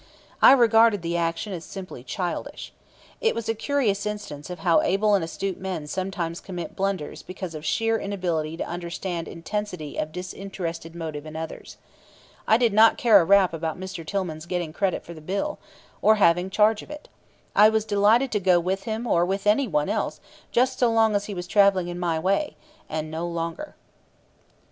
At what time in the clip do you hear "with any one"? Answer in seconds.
19.23-19.87